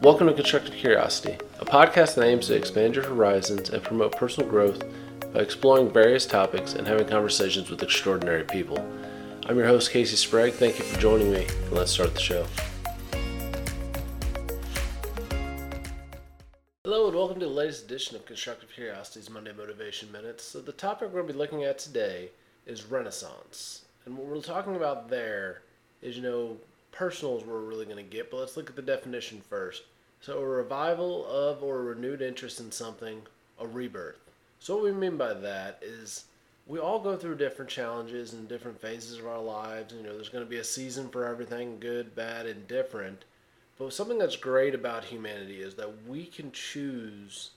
Welcome 0.00 0.28
to 0.28 0.32
Constructive 0.32 0.74
Curiosity, 0.74 1.36
a 1.58 1.64
podcast 1.64 2.14
that 2.14 2.24
aims 2.24 2.46
to 2.46 2.54
expand 2.54 2.94
your 2.94 3.04
horizons 3.04 3.70
and 3.70 3.82
promote 3.82 4.14
personal 4.14 4.48
growth 4.48 4.84
by 5.34 5.40
exploring 5.40 5.90
various 5.90 6.24
topics 6.24 6.74
and 6.74 6.86
having 6.86 7.08
conversations 7.08 7.68
with 7.68 7.82
extraordinary 7.82 8.44
people. 8.44 8.78
I'm 9.46 9.56
your 9.58 9.66
host, 9.66 9.90
Casey 9.90 10.14
Sprague. 10.14 10.54
Thank 10.54 10.78
you 10.78 10.84
for 10.84 11.00
joining 11.00 11.32
me, 11.32 11.46
and 11.46 11.72
let's 11.72 11.90
start 11.90 12.14
the 12.14 12.20
show. 12.20 12.46
Hello, 16.84 17.08
and 17.08 17.16
welcome 17.16 17.40
to 17.40 17.46
the 17.46 17.52
latest 17.52 17.86
edition 17.86 18.14
of 18.14 18.24
Constructive 18.24 18.70
Curiosity's 18.70 19.28
Monday 19.28 19.52
Motivation 19.52 20.12
Minutes. 20.12 20.44
So, 20.44 20.60
the 20.60 20.70
topic 20.70 21.08
we're 21.08 21.22
going 21.22 21.26
to 21.26 21.32
be 21.32 21.38
looking 21.40 21.64
at 21.64 21.80
today 21.80 22.30
is 22.66 22.84
Renaissance. 22.84 23.86
And 24.06 24.16
what 24.16 24.28
we're 24.28 24.40
talking 24.42 24.76
about 24.76 25.10
there 25.10 25.62
is, 26.02 26.16
you 26.16 26.22
know, 26.22 26.56
personal 26.92 27.38
is 27.38 27.44
where 27.44 27.56
we're 27.56 27.68
really 27.68 27.84
going 27.84 27.96
to 27.96 28.02
get, 28.02 28.30
but 28.30 28.38
let's 28.38 28.56
look 28.56 28.70
at 28.70 28.76
the 28.76 28.82
definition 28.82 29.40
first. 29.48 29.84
So, 30.20 30.38
a 30.38 30.46
revival 30.46 31.26
of 31.26 31.62
or 31.62 31.82
renewed 31.82 32.22
interest 32.22 32.58
in 32.58 32.72
something, 32.72 33.22
a 33.58 33.66
rebirth. 33.66 34.18
So, 34.58 34.74
what 34.74 34.84
we 34.84 34.92
mean 34.92 35.16
by 35.16 35.34
that 35.34 35.78
is 35.80 36.24
we 36.66 36.78
all 36.78 36.98
go 36.98 37.16
through 37.16 37.36
different 37.36 37.70
challenges 37.70 38.32
and 38.32 38.48
different 38.48 38.80
phases 38.80 39.18
of 39.18 39.26
our 39.26 39.40
lives. 39.40 39.94
You 39.94 40.02
know, 40.02 40.14
there's 40.14 40.28
going 40.28 40.44
to 40.44 40.50
be 40.50 40.58
a 40.58 40.64
season 40.64 41.08
for 41.08 41.24
everything 41.24 41.78
good, 41.78 42.14
bad, 42.14 42.46
and 42.46 42.66
different. 42.66 43.24
But 43.78 43.92
something 43.92 44.18
that's 44.18 44.36
great 44.36 44.74
about 44.74 45.04
humanity 45.04 45.62
is 45.62 45.74
that 45.76 46.06
we 46.06 46.26
can 46.26 46.50
choose 46.50 47.50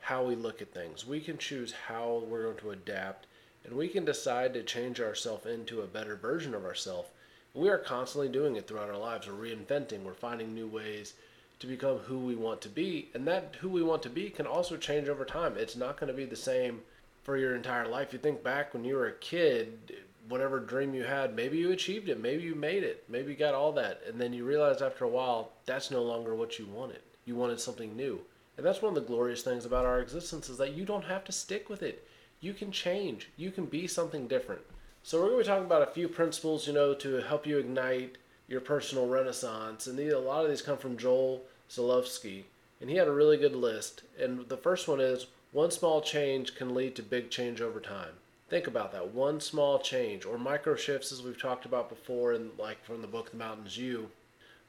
how 0.00 0.24
we 0.24 0.34
look 0.34 0.60
at 0.60 0.74
things. 0.74 1.06
We 1.06 1.20
can 1.20 1.38
choose 1.38 1.72
how 1.86 2.24
we're 2.28 2.42
going 2.42 2.56
to 2.58 2.70
adapt, 2.72 3.26
and 3.64 3.74
we 3.74 3.86
can 3.86 4.04
decide 4.04 4.52
to 4.54 4.64
change 4.64 5.00
ourselves 5.00 5.46
into 5.46 5.80
a 5.80 5.86
better 5.86 6.16
version 6.16 6.52
of 6.54 6.64
ourselves 6.64 7.08
we 7.54 7.68
are 7.68 7.78
constantly 7.78 8.28
doing 8.28 8.56
it 8.56 8.66
throughout 8.66 8.88
our 8.88 8.98
lives. 8.98 9.26
We're 9.26 9.34
reinventing, 9.34 10.02
we're 10.02 10.14
finding 10.14 10.54
new 10.54 10.66
ways 10.66 11.14
to 11.60 11.66
become 11.66 11.98
who 11.98 12.18
we 12.18 12.34
want 12.34 12.60
to 12.62 12.68
be. 12.68 13.10
And 13.14 13.26
that 13.28 13.56
who 13.60 13.68
we 13.68 13.82
want 13.82 14.02
to 14.04 14.10
be 14.10 14.30
can 14.30 14.46
also 14.46 14.76
change 14.76 15.08
over 15.08 15.24
time. 15.24 15.54
It's 15.56 15.76
not 15.76 15.98
going 15.98 16.08
to 16.08 16.16
be 16.16 16.24
the 16.24 16.34
same 16.34 16.80
for 17.22 17.36
your 17.36 17.54
entire 17.54 17.86
life. 17.86 18.12
You 18.12 18.18
think 18.18 18.42
back 18.42 18.72
when 18.72 18.84
you 18.84 18.96
were 18.96 19.06
a 19.06 19.12
kid, 19.12 19.94
whatever 20.28 20.58
dream 20.58 20.94
you 20.94 21.04
had, 21.04 21.36
maybe 21.36 21.58
you 21.58 21.70
achieved 21.70 22.08
it, 22.08 22.20
maybe 22.20 22.42
you 22.42 22.54
made 22.54 22.82
it, 22.82 23.04
maybe 23.08 23.32
you 23.32 23.38
got 23.38 23.54
all 23.54 23.72
that. 23.72 24.02
And 24.08 24.20
then 24.20 24.32
you 24.32 24.44
realize 24.44 24.80
after 24.80 25.04
a 25.04 25.08
while, 25.08 25.52
that's 25.66 25.90
no 25.90 26.02
longer 26.02 26.34
what 26.34 26.58
you 26.58 26.66
wanted. 26.66 27.00
You 27.26 27.36
wanted 27.36 27.60
something 27.60 27.94
new. 27.94 28.20
And 28.56 28.66
that's 28.66 28.82
one 28.82 28.96
of 28.96 29.02
the 29.02 29.06
glorious 29.06 29.42
things 29.42 29.64
about 29.64 29.86
our 29.86 30.00
existence 30.00 30.48
is 30.48 30.58
that 30.58 30.74
you 30.74 30.84
don't 30.84 31.04
have 31.04 31.24
to 31.24 31.32
stick 31.32 31.68
with 31.68 31.82
it. 31.82 32.06
You 32.40 32.54
can 32.54 32.72
change. 32.72 33.30
You 33.36 33.50
can 33.50 33.66
be 33.66 33.86
something 33.86 34.26
different. 34.26 34.62
So 35.04 35.18
we're 35.18 35.30
going 35.30 35.38
to 35.38 35.44
be 35.44 35.48
talking 35.48 35.66
about 35.66 35.82
a 35.82 35.92
few 35.92 36.06
principles, 36.06 36.68
you 36.68 36.72
know, 36.72 36.94
to 36.94 37.16
help 37.22 37.44
you 37.44 37.58
ignite 37.58 38.18
your 38.46 38.60
personal 38.60 39.08
renaissance. 39.08 39.88
And 39.88 39.98
a 39.98 40.18
lot 40.18 40.44
of 40.44 40.50
these 40.50 40.62
come 40.62 40.78
from 40.78 40.96
Joel 40.96 41.42
Zaslofsky, 41.68 42.44
and 42.80 42.88
he 42.88 42.96
had 42.96 43.08
a 43.08 43.12
really 43.12 43.36
good 43.36 43.56
list. 43.56 44.02
And 44.18 44.48
the 44.48 44.56
first 44.56 44.86
one 44.86 45.00
is 45.00 45.26
one 45.50 45.72
small 45.72 46.02
change 46.02 46.54
can 46.54 46.72
lead 46.72 46.94
to 46.96 47.02
big 47.02 47.30
change 47.30 47.60
over 47.60 47.80
time. 47.80 48.12
Think 48.48 48.68
about 48.68 48.92
that. 48.92 49.12
One 49.12 49.40
small 49.40 49.80
change, 49.80 50.24
or 50.24 50.38
micro 50.38 50.76
shifts, 50.76 51.10
as 51.10 51.20
we've 51.20 51.40
talked 51.40 51.64
about 51.64 51.88
before, 51.88 52.32
and 52.32 52.50
like 52.56 52.84
from 52.84 53.02
the 53.02 53.08
book 53.08 53.32
The 53.32 53.38
Mountain 53.38 53.66
Is 53.66 53.78
You. 53.78 54.08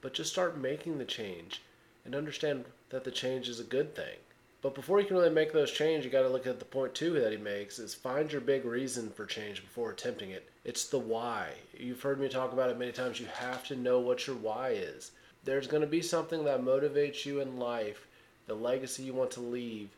But 0.00 0.14
just 0.14 0.32
start 0.32 0.56
making 0.56 0.96
the 0.96 1.04
change 1.04 1.60
and 2.06 2.14
understand 2.14 2.64
that 2.88 3.04
the 3.04 3.10
change 3.10 3.50
is 3.50 3.60
a 3.60 3.64
good 3.64 3.94
thing. 3.94 4.16
But 4.62 4.76
before 4.76 5.00
you 5.00 5.06
can 5.06 5.16
really 5.16 5.28
make 5.28 5.52
those 5.52 5.72
changes, 5.72 6.04
you 6.04 6.10
got 6.12 6.22
to 6.22 6.28
look 6.28 6.46
at 6.46 6.60
the 6.60 6.64
point 6.64 6.94
two 6.94 7.18
that 7.18 7.32
he 7.32 7.36
makes 7.36 7.80
is 7.80 7.96
find 7.96 8.30
your 8.30 8.40
big 8.40 8.64
reason 8.64 9.10
for 9.10 9.26
change 9.26 9.60
before 9.60 9.90
attempting 9.90 10.30
it. 10.30 10.48
It's 10.64 10.86
the 10.86 11.00
why. 11.00 11.54
You've 11.76 12.00
heard 12.00 12.20
me 12.20 12.28
talk 12.28 12.52
about 12.52 12.70
it 12.70 12.78
many 12.78 12.92
times. 12.92 13.18
You 13.18 13.26
have 13.26 13.66
to 13.66 13.76
know 13.76 13.98
what 13.98 14.28
your 14.28 14.36
why 14.36 14.70
is. 14.70 15.10
There's 15.44 15.66
going 15.66 15.80
to 15.80 15.88
be 15.88 16.00
something 16.00 16.44
that 16.44 16.62
motivates 16.62 17.26
you 17.26 17.40
in 17.40 17.58
life, 17.58 18.06
the 18.46 18.54
legacy 18.54 19.02
you 19.02 19.14
want 19.14 19.32
to 19.32 19.40
leave. 19.40 19.88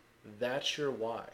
That's 0.41 0.79
your 0.79 0.91
why. 0.91 1.29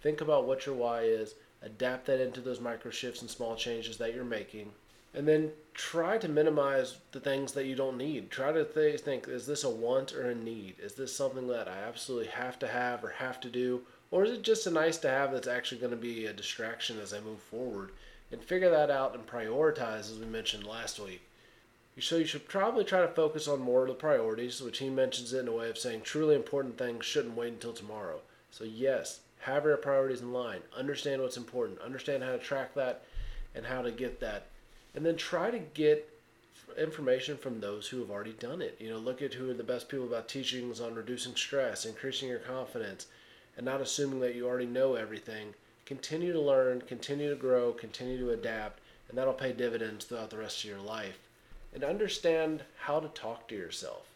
Think 0.00 0.22
about 0.22 0.46
what 0.46 0.64
your 0.64 0.74
why 0.74 1.02
is, 1.02 1.34
adapt 1.60 2.06
that 2.06 2.22
into 2.22 2.40
those 2.40 2.60
micro 2.60 2.90
shifts 2.90 3.20
and 3.20 3.28
small 3.28 3.56
changes 3.56 3.98
that 3.98 4.14
you're 4.14 4.24
making, 4.24 4.72
and 5.12 5.26
then 5.26 5.52
try 5.74 6.18
to 6.18 6.28
minimize 6.28 6.98
the 7.12 7.20
things 7.20 7.52
that 7.52 7.66
you 7.66 7.74
don't 7.74 7.96
need. 7.96 8.30
Try 8.30 8.52
to 8.52 8.64
th- 8.64 9.00
think 9.00 9.26
is 9.28 9.46
this 9.46 9.64
a 9.64 9.70
want 9.70 10.12
or 10.12 10.30
a 10.30 10.34
need? 10.34 10.76
Is 10.80 10.94
this 10.94 11.14
something 11.14 11.48
that 11.48 11.68
I 11.68 11.78
absolutely 11.78 12.28
have 12.28 12.58
to 12.60 12.68
have 12.68 13.04
or 13.04 13.10
have 13.10 13.40
to 13.40 13.48
do? 13.48 13.82
Or 14.10 14.24
is 14.24 14.32
it 14.32 14.42
just 14.42 14.66
a 14.66 14.70
nice 14.70 14.98
to 14.98 15.08
have 15.08 15.32
that's 15.32 15.48
actually 15.48 15.80
going 15.80 15.92
to 15.92 15.96
be 15.96 16.26
a 16.26 16.32
distraction 16.32 16.98
as 17.00 17.12
I 17.12 17.20
move 17.20 17.40
forward? 17.40 17.90
And 18.32 18.42
figure 18.42 18.70
that 18.70 18.90
out 18.90 19.14
and 19.14 19.26
prioritize, 19.26 20.10
as 20.10 20.18
we 20.18 20.26
mentioned 20.26 20.64
last 20.64 21.00
week. 21.00 21.22
So 21.98 22.16
you 22.16 22.24
should 22.24 22.48
probably 22.48 22.84
try 22.84 23.00
to 23.00 23.08
focus 23.08 23.48
on 23.48 23.60
more 23.60 23.82
of 23.82 23.88
the 23.88 23.94
priorities, 23.94 24.62
which 24.62 24.78
he 24.78 24.88
mentions 24.88 25.32
it 25.32 25.40
in 25.40 25.48
a 25.48 25.52
way 25.52 25.68
of 25.68 25.78
saying 25.78 26.02
truly 26.02 26.34
important 26.34 26.78
things 26.78 27.04
shouldn't 27.04 27.36
wait 27.36 27.52
until 27.52 27.72
tomorrow. 27.72 28.20
So 28.50 28.64
yes, 28.64 29.20
have 29.40 29.64
your 29.64 29.76
priorities 29.76 30.20
in 30.20 30.32
line. 30.32 30.60
Understand 30.76 31.20
what's 31.20 31.36
important. 31.36 31.80
Understand 31.80 32.22
how 32.22 32.32
to 32.32 32.38
track 32.38 32.74
that 32.74 33.02
and 33.54 33.66
how 33.66 33.82
to 33.82 33.90
get 33.90 34.20
that 34.20 34.46
and 34.94 35.04
then 35.04 35.16
try 35.16 35.50
to 35.50 35.58
get 35.58 36.08
information 36.78 37.36
from 37.36 37.60
those 37.60 37.88
who 37.88 38.00
have 38.00 38.10
already 38.10 38.32
done 38.32 38.62
it. 38.62 38.76
You 38.80 38.90
know, 38.90 38.98
look 38.98 39.22
at 39.22 39.34
who 39.34 39.50
are 39.50 39.54
the 39.54 39.62
best 39.62 39.88
people 39.88 40.06
about 40.06 40.28
teachings 40.28 40.80
on 40.80 40.94
reducing 40.94 41.34
stress, 41.36 41.84
increasing 41.84 42.28
your 42.28 42.38
confidence, 42.38 43.06
and 43.56 43.66
not 43.66 43.80
assuming 43.80 44.20
that 44.20 44.34
you 44.34 44.46
already 44.46 44.66
know 44.66 44.94
everything. 44.94 45.54
Continue 45.84 46.32
to 46.32 46.40
learn, 46.40 46.82
continue 46.82 47.30
to 47.30 47.36
grow, 47.36 47.72
continue 47.72 48.18
to 48.18 48.30
adapt, 48.30 48.80
and 49.08 49.18
that'll 49.18 49.32
pay 49.34 49.52
dividends 49.52 50.04
throughout 50.04 50.30
the 50.30 50.38
rest 50.38 50.62
of 50.62 50.70
your 50.70 50.80
life. 50.80 51.18
And 51.74 51.84
understand 51.84 52.62
how 52.78 53.00
to 53.00 53.08
talk 53.08 53.48
to 53.48 53.54
yourself. 53.54 54.06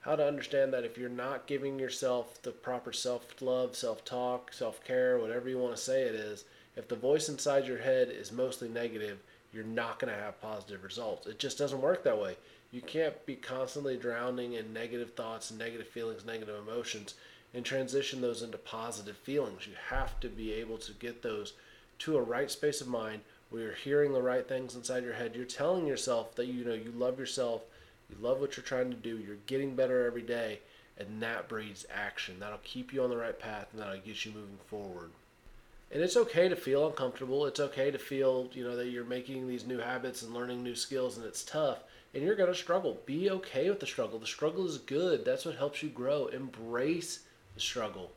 How 0.00 0.16
to 0.16 0.26
understand 0.26 0.72
that 0.72 0.84
if 0.84 0.98
you're 0.98 1.08
not 1.08 1.46
giving 1.46 1.78
yourself 1.78 2.42
the 2.42 2.50
proper 2.50 2.92
self 2.92 3.40
love, 3.40 3.76
self 3.76 4.04
talk, 4.04 4.52
self 4.52 4.84
care, 4.84 5.18
whatever 5.18 5.48
you 5.48 5.58
want 5.58 5.76
to 5.76 5.82
say 5.82 6.02
it 6.02 6.14
is, 6.14 6.44
if 6.76 6.88
the 6.88 6.96
voice 6.96 7.28
inside 7.28 7.66
your 7.66 7.78
head 7.78 8.08
is 8.10 8.32
mostly 8.32 8.68
negative, 8.68 9.20
you're 9.52 9.64
not 9.64 9.98
going 9.98 10.12
to 10.12 10.18
have 10.18 10.40
positive 10.40 10.82
results. 10.82 11.26
It 11.26 11.38
just 11.38 11.58
doesn't 11.58 11.80
work 11.80 12.04
that 12.04 12.20
way. 12.20 12.36
You 12.70 12.80
can't 12.80 13.26
be 13.26 13.36
constantly 13.36 13.96
drowning 13.96 14.54
in 14.54 14.72
negative 14.72 15.12
thoughts 15.12 15.50
negative 15.50 15.88
feelings, 15.88 16.24
negative 16.24 16.56
emotions, 16.66 17.14
and 17.52 17.64
transition 17.64 18.22
those 18.22 18.42
into 18.42 18.56
positive 18.56 19.16
feelings. 19.16 19.66
You 19.66 19.74
have 19.90 20.18
to 20.20 20.28
be 20.28 20.52
able 20.54 20.78
to 20.78 20.92
get 20.92 21.22
those 21.22 21.52
to 22.00 22.16
a 22.16 22.22
right 22.22 22.50
space 22.50 22.80
of 22.80 22.88
mind 22.88 23.20
where 23.50 23.62
you're 23.62 23.74
hearing 23.74 24.14
the 24.14 24.22
right 24.22 24.48
things 24.48 24.74
inside 24.74 25.04
your 25.04 25.12
head. 25.12 25.36
You're 25.36 25.44
telling 25.44 25.86
yourself 25.86 26.34
that 26.36 26.46
you 26.46 26.64
know 26.64 26.72
you 26.72 26.90
love 26.96 27.18
yourself, 27.18 27.62
you 28.08 28.16
love 28.20 28.40
what 28.40 28.56
you're 28.56 28.64
trying 28.64 28.90
to 28.90 28.96
do, 28.96 29.18
you're 29.18 29.36
getting 29.46 29.76
better 29.76 30.06
every 30.06 30.22
day, 30.22 30.60
and 30.96 31.22
that 31.22 31.48
breeds 31.48 31.84
action. 31.92 32.36
That'll 32.40 32.58
keep 32.64 32.92
you 32.92 33.04
on 33.04 33.10
the 33.10 33.18
right 33.18 33.38
path 33.38 33.68
and 33.72 33.82
that'll 33.82 34.00
get 34.00 34.24
you 34.24 34.32
moving 34.32 34.58
forward 34.68 35.10
and 35.92 36.02
it's 36.02 36.16
okay 36.16 36.48
to 36.48 36.56
feel 36.56 36.86
uncomfortable. 36.86 37.44
It's 37.44 37.60
okay 37.60 37.90
to 37.90 37.98
feel, 37.98 38.48
you 38.52 38.64
know, 38.64 38.76
that 38.76 38.88
you're 38.88 39.04
making 39.04 39.46
these 39.46 39.66
new 39.66 39.78
habits 39.78 40.22
and 40.22 40.32
learning 40.32 40.62
new 40.62 40.74
skills 40.74 41.18
and 41.18 41.26
it's 41.26 41.44
tough 41.44 41.80
and 42.14 42.22
you're 42.22 42.34
going 42.34 42.52
to 42.52 42.58
struggle. 42.58 42.98
Be 43.04 43.30
okay 43.30 43.68
with 43.68 43.80
the 43.80 43.86
struggle. 43.86 44.18
The 44.18 44.26
struggle 44.26 44.66
is 44.66 44.78
good. 44.78 45.24
That's 45.24 45.44
what 45.44 45.56
helps 45.56 45.82
you 45.82 45.90
grow. 45.90 46.26
Embrace 46.26 47.20
the 47.54 47.60
struggle. 47.60 48.10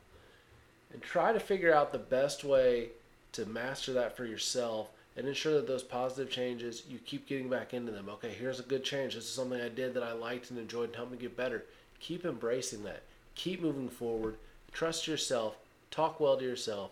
And 0.94 1.02
try 1.02 1.34
to 1.34 1.40
figure 1.40 1.74
out 1.74 1.92
the 1.92 2.00
best 2.00 2.46
way 2.46 2.90
to 3.34 3.46
master 3.46 3.92
that 3.94 4.16
for 4.16 4.26
yourself 4.26 4.90
and 5.18 5.28
ensure 5.28 5.54
that 5.54 5.68
those 5.68 5.84
positive 5.84 6.32
changes 6.32 6.84
you 6.90 7.00
keep 7.00 7.28
getting 7.28 7.50
back 7.50 7.74
into 7.74 7.92
them. 7.92 8.08
Okay, 8.08 8.32
here's 8.32 8.62
a 8.62 8.64
good 8.64 8.86
change. 8.86 9.16
This 9.16 9.26
is 9.26 9.30
something 9.30 9.60
I 9.60 9.70
did 9.70 9.94
that 9.94 10.04
I 10.04 10.14
liked 10.14 10.50
and 10.50 10.60
enjoyed 10.60 10.88
and 10.88 10.96
helped 10.96 11.12
me 11.12 11.18
get 11.18 11.36
better. 11.36 11.66
Keep 12.00 12.26
embracing 12.26 12.84
that. 12.84 13.04
Keep 13.36 13.62
moving 13.62 13.90
forward. 13.90 14.38
Trust 14.72 15.08
yourself. 15.08 15.58
Talk 15.92 16.22
well 16.22 16.38
to 16.38 16.44
yourself 16.44 16.92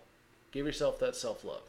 Give 0.54 0.68
yourself 0.68 1.00
that 1.00 1.16
self 1.16 1.44
love. 1.44 1.64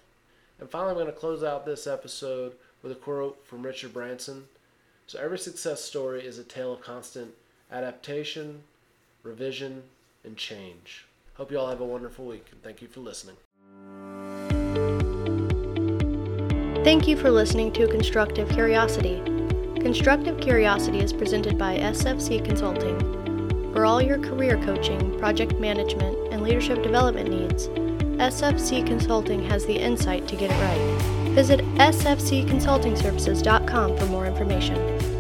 And 0.61 0.69
finally, 0.69 0.91
I'm 0.91 0.97
going 0.97 1.07
to 1.07 1.13
close 1.13 1.43
out 1.43 1.65
this 1.65 1.87
episode 1.87 2.53
with 2.83 2.93
a 2.93 2.95
quote 2.95 3.45
from 3.47 3.63
Richard 3.63 3.95
Branson. 3.95 4.45
So, 5.07 5.19
every 5.19 5.39
success 5.39 5.83
story 5.83 6.25
is 6.25 6.39
a 6.39 6.45
tale 6.45 6.73
of 6.73 6.83
constant 6.83 7.33
adaptation, 7.73 8.63
revision, 9.23 9.85
and 10.23 10.37
change. 10.37 11.07
Hope 11.35 11.51
you 11.51 11.59
all 11.59 11.69
have 11.69 11.81
a 11.81 11.85
wonderful 11.85 12.27
week, 12.27 12.47
and 12.53 12.63
thank 12.63 12.83
you 12.83 12.89
for 12.89 13.01
listening. 13.01 13.37
Thank 16.85 17.09
you 17.09 17.17
for 17.17 17.31
listening 17.31 17.73
to 17.73 17.89
Constructive 17.89 18.51
Curiosity. 18.51 19.23
Constructive 19.81 20.39
Curiosity 20.41 21.01
is 21.01 21.13
presented 21.13 21.57
by 21.59 21.79
SFC 21.79 22.45
Consulting. 22.45 23.01
For 23.73 23.87
all 23.87 24.03
your 24.03 24.19
career 24.19 24.59
coaching, 24.63 25.19
project 25.19 25.59
management, 25.59 26.33
and 26.33 26.43
leadership 26.43 26.83
development 26.83 27.31
needs, 27.31 27.69
SFC 28.19 28.87
Consulting 28.87 29.43
has 29.45 29.65
the 29.67 29.77
insight 29.77 30.27
to 30.29 30.37
get 30.37 30.51
it 30.51 30.61
right. 30.61 30.79
Visit 31.33 31.61
sfcconsultingservices.com 31.77 33.97
for 33.97 34.07
more 34.07 34.27
information. 34.27 35.14